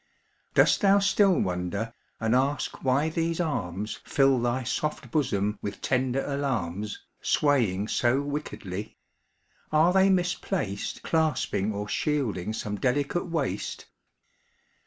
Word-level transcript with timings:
Dost 0.55 0.81
thou 0.81 0.97
still 0.97 1.39
wonder, 1.39 1.93
and 2.19 2.33
ask 2.33 2.83
why 2.83 3.09
these 3.09 3.39
arms 3.39 3.99
Fill 4.03 4.39
thy 4.39 4.63
soft 4.63 5.11
bosom 5.11 5.59
with 5.61 5.79
tender 5.79 6.25
alarms, 6.25 7.05
Swaying 7.21 7.87
so 7.87 8.19
wickedly? 8.19 8.97
Are 9.71 9.93
they 9.93 10.09
misplaced 10.09 11.03
Clasping 11.03 11.71
or 11.71 11.87
shielding 11.87 12.51
some 12.51 12.77
delicate 12.77 13.25
waist? 13.25 13.85